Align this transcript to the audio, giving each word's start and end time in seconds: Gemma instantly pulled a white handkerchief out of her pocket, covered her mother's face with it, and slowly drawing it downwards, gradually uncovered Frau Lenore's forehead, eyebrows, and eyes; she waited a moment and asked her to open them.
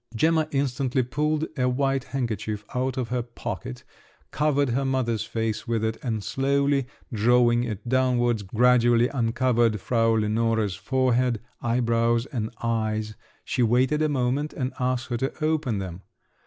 Gemma 0.15 0.47
instantly 0.49 1.03
pulled 1.03 1.45
a 1.55 1.69
white 1.69 2.05
handkerchief 2.05 2.65
out 2.73 2.97
of 2.97 3.09
her 3.09 3.21
pocket, 3.21 3.83
covered 4.31 4.69
her 4.69 4.83
mother's 4.83 5.25
face 5.25 5.67
with 5.67 5.83
it, 5.85 5.95
and 6.01 6.23
slowly 6.23 6.87
drawing 7.13 7.63
it 7.65 7.87
downwards, 7.87 8.41
gradually 8.41 9.09
uncovered 9.09 9.79
Frau 9.79 10.13
Lenore's 10.13 10.73
forehead, 10.75 11.39
eyebrows, 11.61 12.25
and 12.25 12.49
eyes; 12.63 13.13
she 13.45 13.61
waited 13.61 14.01
a 14.01 14.09
moment 14.09 14.53
and 14.53 14.73
asked 14.79 15.09
her 15.09 15.17
to 15.17 15.45
open 15.45 15.77
them. 15.77 16.01